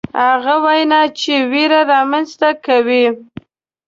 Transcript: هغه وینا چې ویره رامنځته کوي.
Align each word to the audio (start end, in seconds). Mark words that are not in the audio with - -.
هغه 0.23 0.53
وینا 0.65 1.01
چې 1.19 1.33
ویره 1.51 1.81
رامنځته 1.91 2.49
کوي. 2.65 3.05